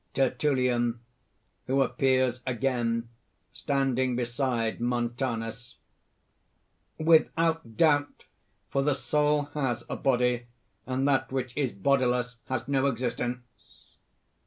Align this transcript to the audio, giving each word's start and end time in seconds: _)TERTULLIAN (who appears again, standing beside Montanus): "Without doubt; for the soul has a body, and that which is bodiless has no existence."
_)TERTULLIAN 0.15 0.99
(who 1.67 1.83
appears 1.83 2.41
again, 2.47 3.07
standing 3.53 4.15
beside 4.15 4.81
Montanus): 4.81 5.75
"Without 6.97 7.77
doubt; 7.77 8.25
for 8.71 8.81
the 8.81 8.95
soul 8.95 9.43
has 9.53 9.83
a 9.91 9.95
body, 9.95 10.47
and 10.87 11.07
that 11.07 11.31
which 11.31 11.55
is 11.55 11.71
bodiless 11.71 12.37
has 12.47 12.67
no 12.67 12.87
existence." 12.87 13.43